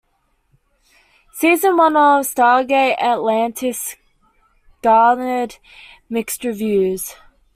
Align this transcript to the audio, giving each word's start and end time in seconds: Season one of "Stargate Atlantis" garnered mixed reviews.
Season 1.31 1.77
one 1.77 1.95
of 1.95 2.25
"Stargate 2.25 2.99
Atlantis" 2.99 3.97
garnered 4.81 5.57
mixed 6.09 6.43
reviews. 6.43 7.13